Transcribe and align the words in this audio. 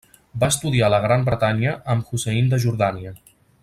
Va 0.43 0.47
estudiar 0.53 0.87
a 0.87 0.89
la 0.93 1.01
Gran 1.03 1.27
Bretanya 1.29 1.75
amb 1.95 2.11
Hussein 2.17 2.53
de 2.55 2.63
Jordània. 2.67 3.19